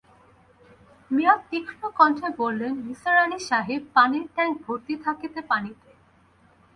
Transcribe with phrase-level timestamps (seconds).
[1.11, 5.89] মিয়া তীক্ষ্ণ কণ্ঠে বললেন, নিসার আলি সাহেব, পানির ট্যাংক ভর্তি থাকে পানিতে।